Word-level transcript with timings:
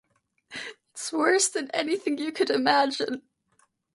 It’s 0.95 1.13
worse 1.13 1.47
than 1.49 1.69
anything 1.75 2.17
you 2.17 2.31
could 2.31 2.49
imagine. 2.49 3.21